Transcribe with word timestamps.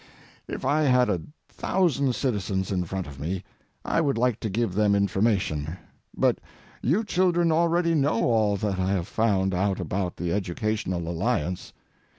If 0.47 0.65
I 0.65 0.81
had 0.81 1.11
a 1.11 1.21
thousand 1.47 2.15
citizens 2.15 2.71
in 2.71 2.85
front 2.85 3.05
of 3.05 3.19
me, 3.19 3.43
I 3.85 4.01
would 4.01 4.17
like 4.17 4.39
to 4.39 4.49
give 4.49 4.73
them 4.73 4.95
information, 4.95 5.77
but 6.17 6.39
you 6.81 7.03
children 7.03 7.51
already 7.51 7.93
know 7.93 8.23
all 8.23 8.57
that 8.57 8.79
I 8.79 8.93
have 8.93 9.07
found 9.07 9.53
out 9.53 9.79
about 9.79 10.17
the 10.17 10.33
Educational 10.33 11.07
Alliance. 11.07 11.71